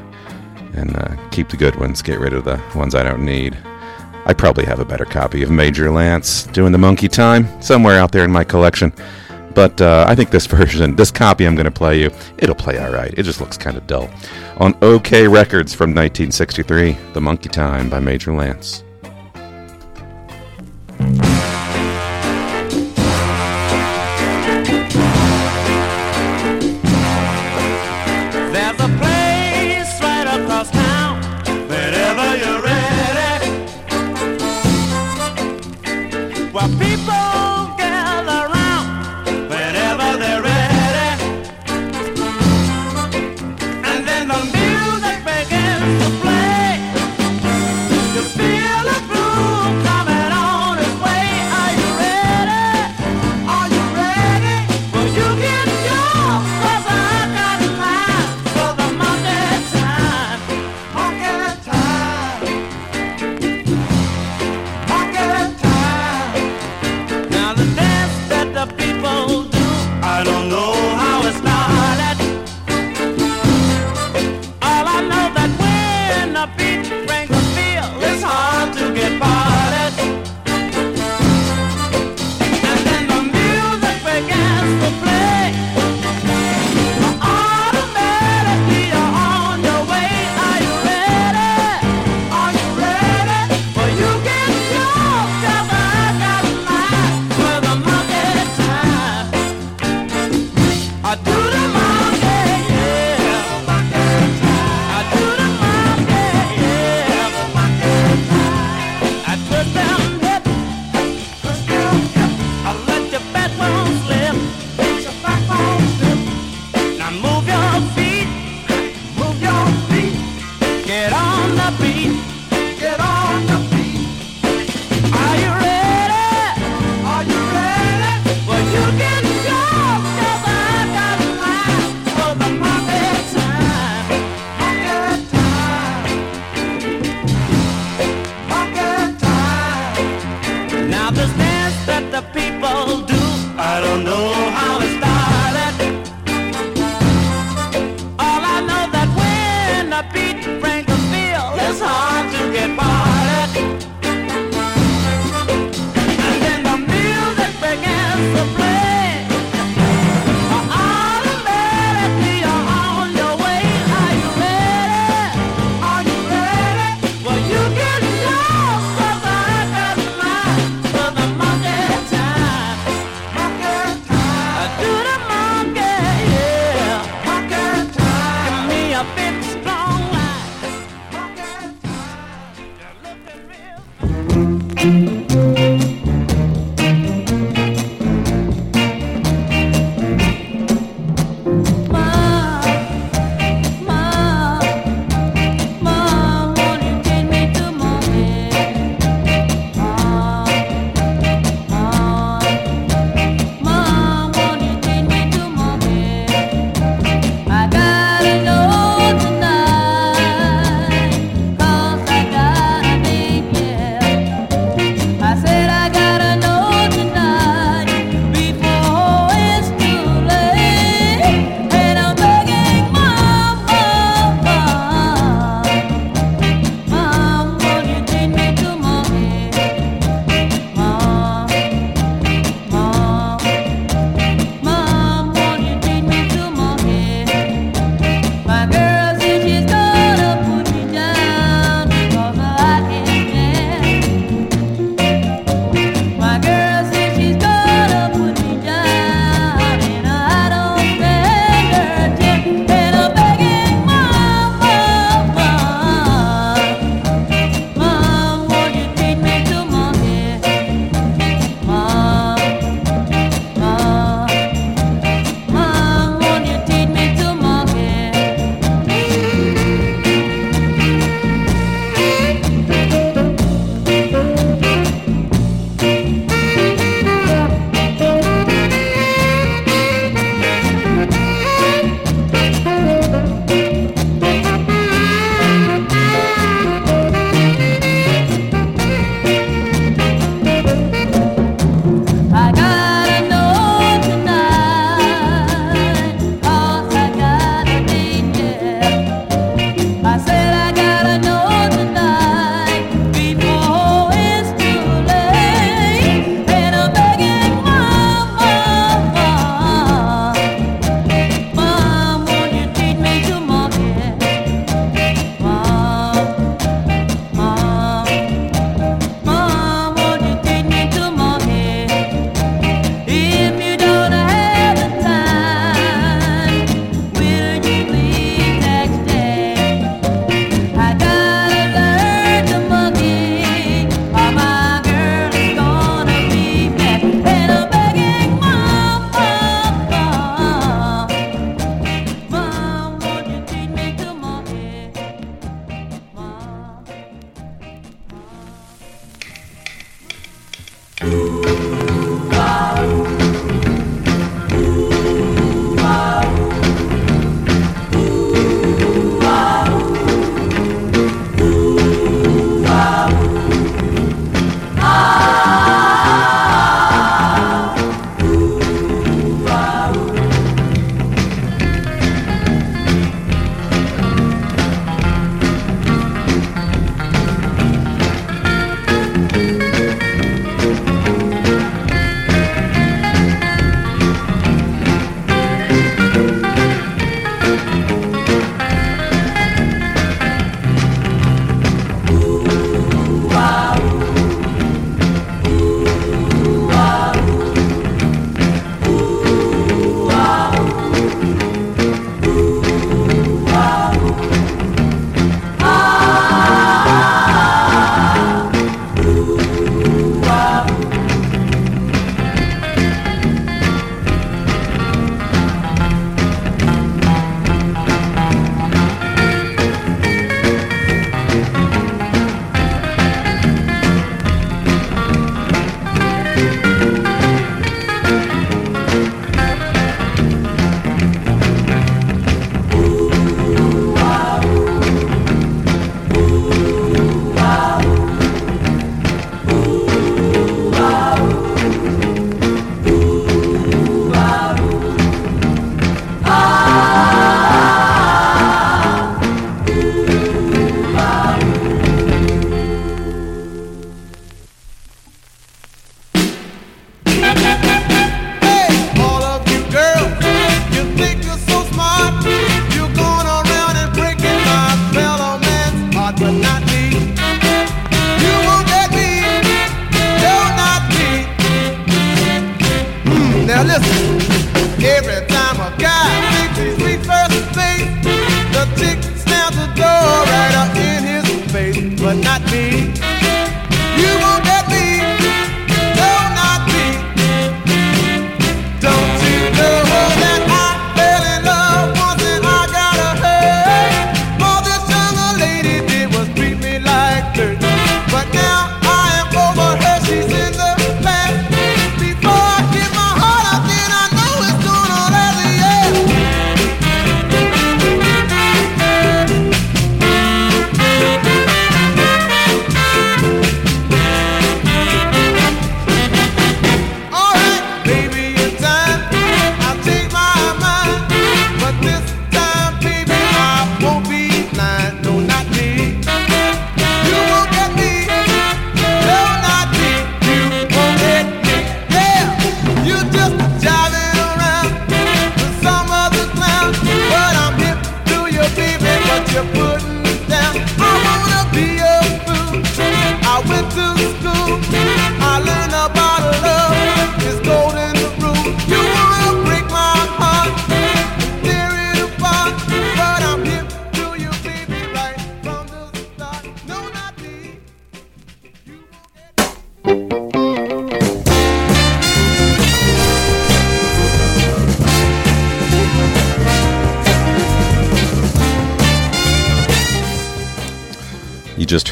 [0.73, 3.57] and uh, keep the good ones, get rid of the ones I don't need.
[4.25, 8.13] I probably have a better copy of Major Lance doing the monkey time somewhere out
[8.13, 8.93] there in my collection.
[9.57, 12.77] But uh, I think this version, this copy I'm going to play you, it'll play
[12.77, 13.11] all right.
[13.17, 14.07] It just looks kind of dull.
[14.57, 18.83] On OK Records from 1963, The Monkey Time by Major Lance.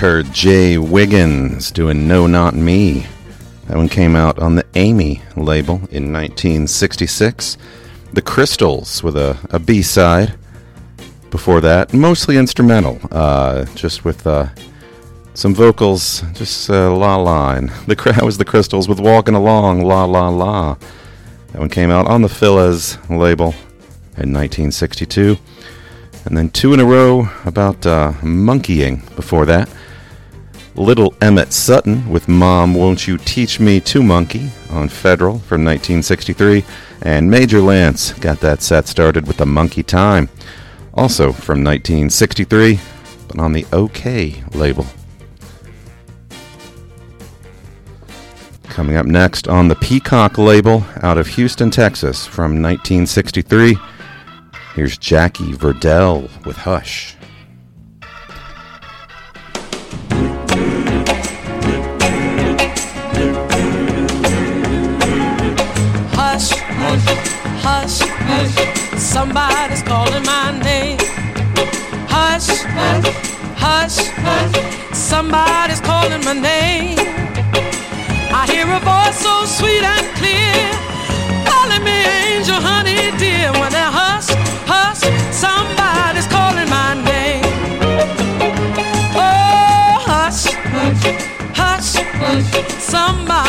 [0.05, 0.77] Tucker J.
[0.77, 3.07] Wiggins doing No Not Me.
[3.65, 7.57] That one came out on the Amy label in 1966.
[8.13, 10.35] The Crystals with a a B-side.
[11.31, 14.49] Before that, mostly instrumental, uh, just with uh,
[15.33, 17.55] some vocals, just uh, la la.
[17.55, 20.75] And the that was the Crystals with Walking Along, la la la.
[21.51, 23.55] That one came out on the Philles label
[24.21, 25.39] in 1962.
[26.25, 29.67] And then two in a row about uh, monkeying before that.
[30.77, 36.65] Little Emmett Sutton with Mom Won't You Teach Me to Monkey on Federal from 1963,
[37.01, 40.27] and Major Lance got that set started with the Monkey Time,
[40.93, 42.79] also from 1963,
[43.29, 44.85] but on the Okeh label.
[48.65, 53.77] Coming up next on the Peacock label out of Houston, Texas from 1963,
[54.75, 57.15] here's Jackie Verdell with Hush.
[69.15, 70.97] somebody's calling my name.
[72.15, 73.07] Hush, hush,
[73.63, 74.55] hush, hush,
[74.93, 76.99] somebody's calling my name.
[78.39, 80.59] I hear a voice so sweet and clear,
[81.49, 81.97] calling me
[82.27, 83.53] angel, honey, dear.
[83.53, 84.29] When I hush,
[84.71, 87.45] hush, somebody's calling my name.
[89.15, 90.43] Oh, hush,
[90.75, 91.03] hush,
[91.55, 91.91] hush,
[92.83, 93.44] somebody.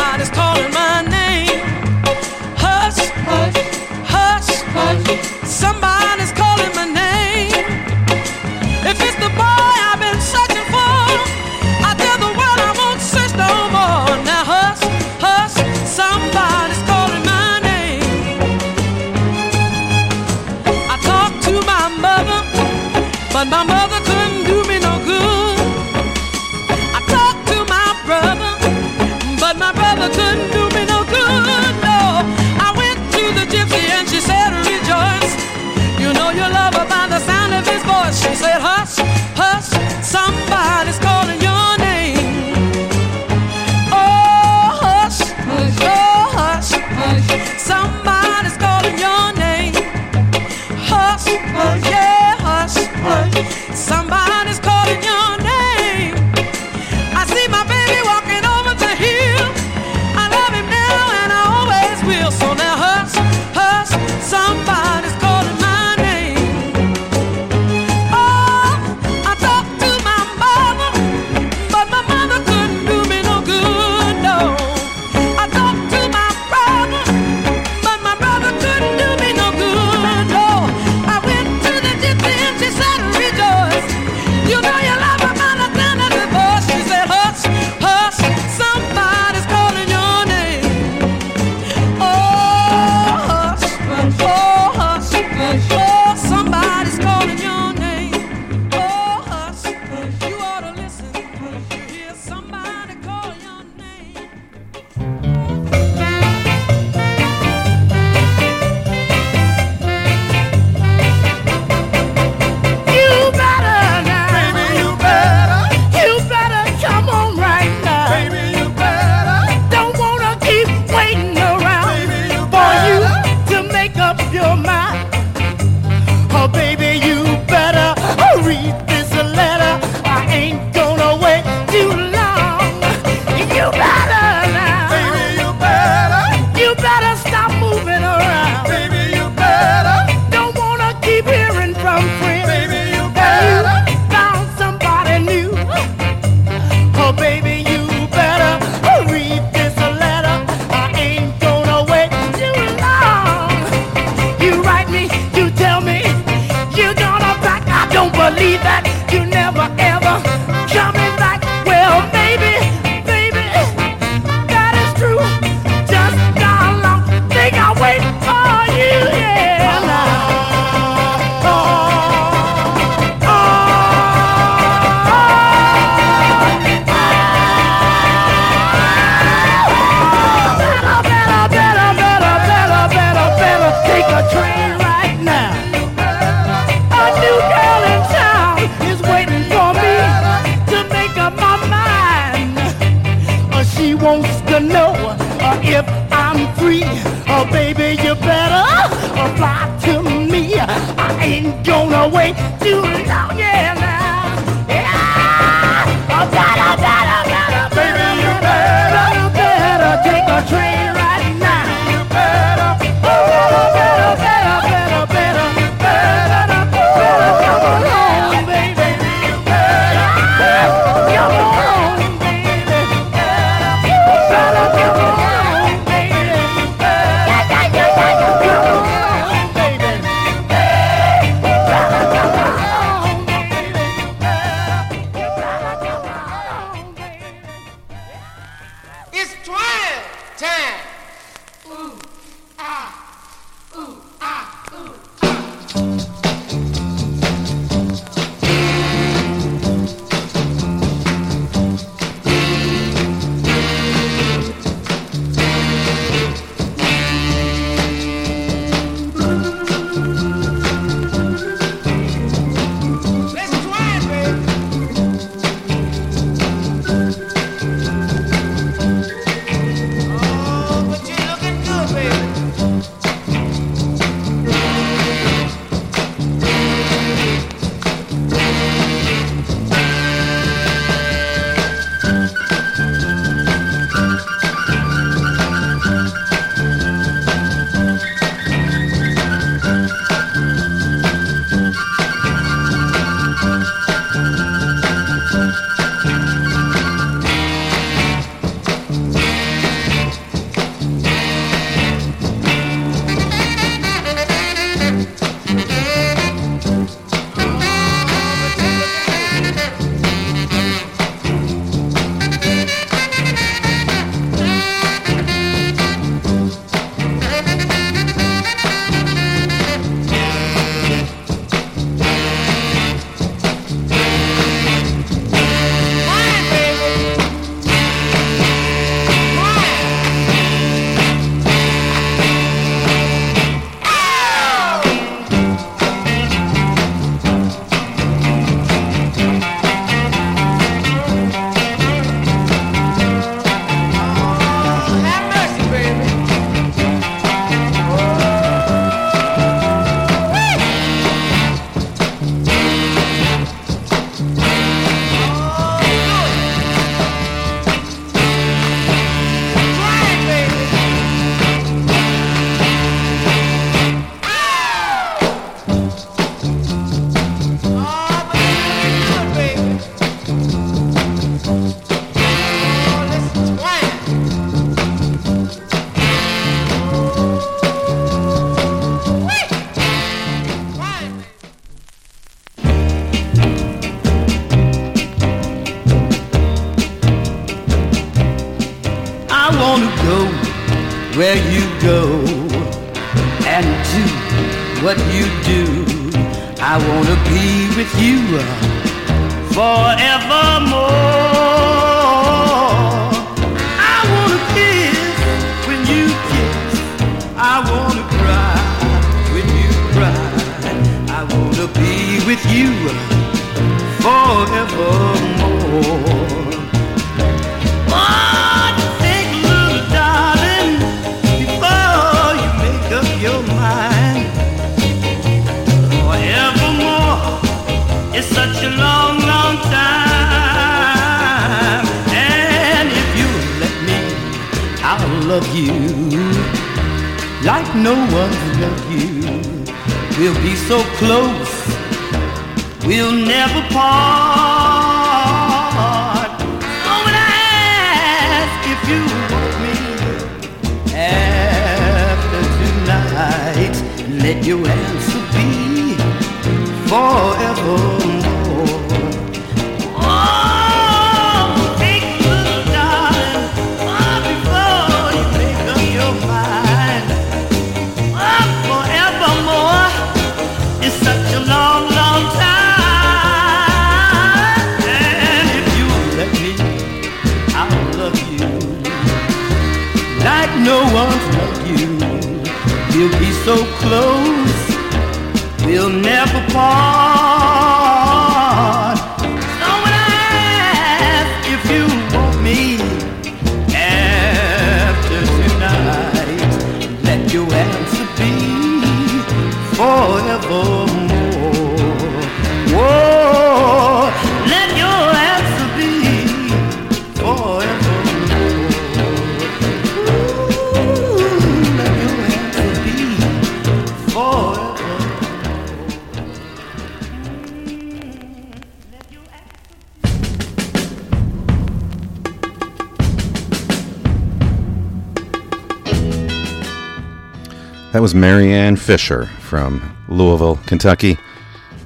[527.97, 531.17] That was Marianne Fisher from Louisville, Kentucky,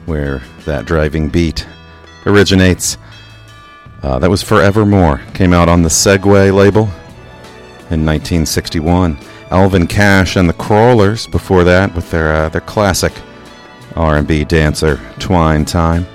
[0.05, 1.65] where that driving beat
[2.25, 2.97] originates.
[4.03, 5.21] Uh, that was Forevermore.
[5.33, 6.81] Came out on the Segway label
[7.89, 9.17] in 1961.
[9.51, 13.13] Alvin Cash and the Crawlers before that with their uh, their classic
[13.95, 16.05] R&B dancer Twine Time.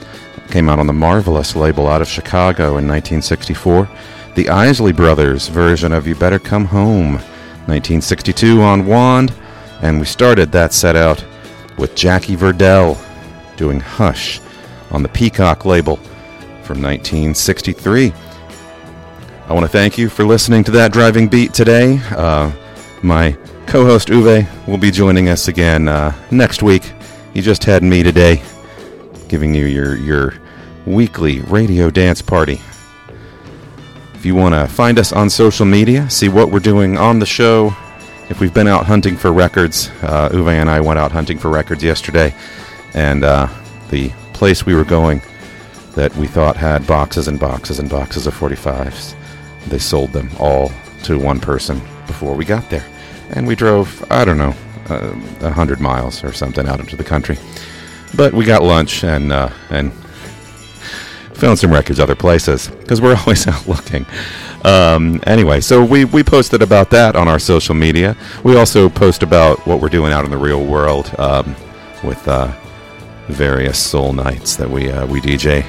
[0.51, 3.89] Came out on the Mar-V-Lus label out of Chicago in 1964.
[4.35, 7.15] The Isley Brothers version of You Better Come Home,
[7.65, 9.33] 1962 on Wand.
[9.83, 11.25] And we started that set out
[11.79, 12.99] with Jackie Verdell
[13.57, 14.41] doing Hush
[14.91, 15.97] on the Peacock label
[16.63, 18.13] from 1963.
[19.49, 22.01] I want to thank you for listening to that driving beat today.
[22.11, 22.51] Uh,
[23.03, 23.37] my
[23.67, 26.93] co host Uwe will be joining us again uh, next week.
[27.35, 28.43] You just had me today
[29.29, 30.35] giving you your, your
[30.87, 32.61] weekly radio dance party.
[34.15, 37.27] If you want to find us on social media, see what we're doing on the
[37.27, 37.77] show,
[38.29, 41.49] if we've been out hunting for records, uh, Uwe and I went out hunting for
[41.51, 42.35] records yesterday,
[42.95, 43.49] and uh,
[43.91, 45.23] the place we were going
[45.95, 49.15] that we thought had boxes and boxes and boxes of 45s,
[49.69, 50.71] they sold them all
[51.05, 52.85] to one person before we got there.
[53.31, 54.55] And we drove, I don't know,
[54.89, 57.39] uh, a hundred miles or something out into the country.
[58.15, 59.93] But we got lunch and uh, and
[61.37, 64.07] found some records other places because we're always out looking.
[64.65, 68.17] Um, anyway, so we, we posted about that on our social media.
[68.43, 71.55] We also post about what we're doing out in the real world um,
[72.03, 72.53] with uh,
[73.29, 75.67] various soul nights that we uh, we DJ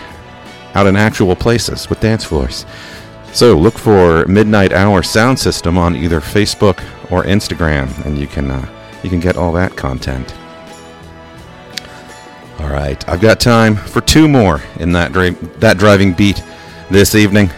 [0.73, 2.65] out in actual places with dance floors.
[3.33, 8.49] So look for Midnight Hour Sound System on either Facebook or Instagram, and you can
[8.49, 8.67] uh,
[9.03, 10.33] you can get all that content.
[12.59, 16.43] All right, I've got time for two more in that dri- that driving beat
[16.89, 17.49] this evening.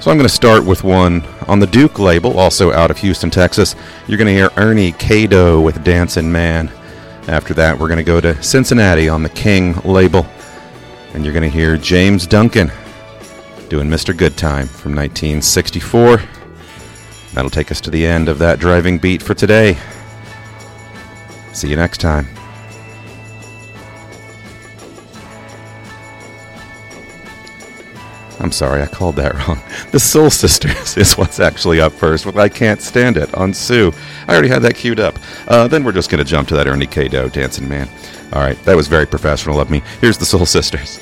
[0.00, 3.30] So I'm going to start with one on the Duke label, also out of Houston,
[3.30, 3.74] Texas.
[4.06, 6.70] You're going to hear Ernie K-Doe with Dancing Man.
[7.26, 10.24] After that, we're going to go to Cincinnati on the King label,
[11.12, 12.70] and you're going to hear James Duncan
[13.68, 14.16] doing Mr.
[14.16, 16.22] Good Time from 1964.
[17.34, 19.76] That'll take us to the end of that driving beat for today.
[21.52, 22.37] See you next time.
[28.40, 29.60] I'm sorry, I called that wrong.
[29.90, 33.92] The Soul Sisters is what's actually up first with I Can't Stand It on Sue.
[34.26, 35.18] I already had that queued up.
[35.48, 37.88] Uh, then we're just going to jump to that Ernie K-Doe Dancing Man.
[38.32, 39.82] All right, that was very professional of me.
[40.00, 41.00] Here's the Soul Sisters.